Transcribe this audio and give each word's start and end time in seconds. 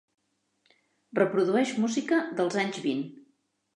Reprodueix 1.19 1.75
música 1.83 2.21
dels 2.41 2.59
anys 2.63 2.81
vint 2.87 3.05